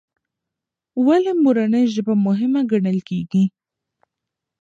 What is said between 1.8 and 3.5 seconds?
ژبه مهمه ګڼل کېږي؟